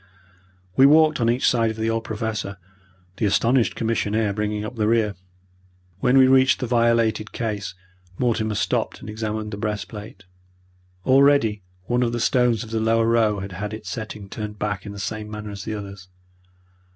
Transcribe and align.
We 0.75 0.87
walked 0.87 1.21
on 1.21 1.29
each 1.29 1.47
side 1.47 1.69
of 1.69 1.77
the 1.77 1.91
old 1.91 2.03
Professor, 2.03 2.57
the 3.17 3.27
astonished 3.27 3.75
commissionaire 3.75 4.33
bringing 4.33 4.65
up 4.65 4.75
the 4.75 4.87
rear. 4.87 5.13
When 5.99 6.17
we 6.17 6.25
reached 6.27 6.59
the 6.59 6.65
violated 6.65 7.31
case, 7.33 7.75
Mortimer 8.17 8.55
stopped 8.55 8.99
and 8.99 9.11
examined 9.11 9.51
the 9.51 9.57
breastplate. 9.57 10.23
Already 11.05 11.61
one 11.83 12.01
of 12.01 12.13
the 12.13 12.19
stones 12.19 12.63
of 12.63 12.71
the 12.71 12.79
lower 12.79 13.05
row 13.05 13.41
had 13.41 13.51
had 13.51 13.75
its 13.75 13.91
setting 13.91 14.27
turned 14.27 14.57
back 14.57 14.87
in 14.87 14.91
the 14.91 14.97
same 14.97 15.29
manner 15.29 15.51
as 15.51 15.65
the 15.65 15.75
others. 15.75 16.07